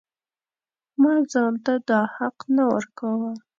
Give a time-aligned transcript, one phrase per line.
[1.01, 3.31] ما ځان ته دا حق نه ورکاوه.